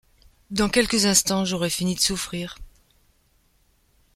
[0.49, 2.57] Dans quelques instants, j’aurai fini de souffrir!...